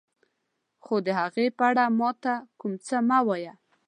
خو 0.83 0.95
د 1.05 1.07
هغوی 1.19 1.47
په 1.57 1.63
اړه 1.69 1.83
ما 1.99 2.09
ته 2.23 2.33
کوم 2.59 2.73
څه 2.85 2.97
مه 3.07 3.19
وایه. 3.27 3.53